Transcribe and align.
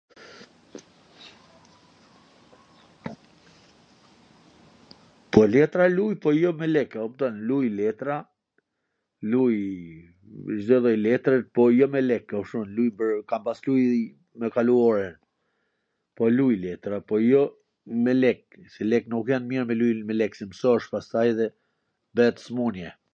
po 5.33 5.41
letra 5.55 5.83
luj, 5.97 6.13
po 6.23 6.29
jo 6.43 6.49
me 6.59 6.65
lek 6.75 6.89
a 6.97 7.01
kupton, 7.05 7.35
luj 7.49 7.65
letra, 7.79 8.15
luj 9.31 9.53
Cdo 10.63 10.75
lloj 10.83 10.97
letwr 11.05 11.37
po 11.55 11.63
jo 11.77 11.85
me 11.93 11.99
lek 12.09 12.23
e 12.27 12.29
kupton, 12.39 12.67
luj 12.77 12.89
pwr, 12.97 13.11
kam 13.29 13.41
pas 13.45 13.59
luj 13.67 13.81
me 14.39 14.47
kalu 14.55 14.73
orwn, 14.89 15.15
po 16.17 16.23
luj 16.37 16.55
letra, 16.67 16.95
po 17.09 17.15
jo 17.29 17.43
me 18.03 18.13
lek, 18.23 18.41
se 18.73 18.81
lek 18.91 19.03
nuk 19.13 19.29
jan 19.33 19.43
mir 19.51 19.63
me 19.69 19.73
luj 19.81 19.97
me 20.07 20.13
lek, 20.21 20.31
se 20.39 20.43
msohesh 20.51 20.91
pastaj 20.95 21.27
dhe 21.39 21.45
bwhet 22.15 22.35
smun-je 22.47 22.89